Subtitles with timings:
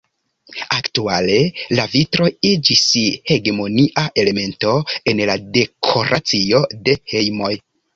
[0.77, 1.35] Aktuale,
[1.81, 4.77] la vitro iĝis hegemonia elemento
[5.15, 7.59] en la dekoracio de hejmoj.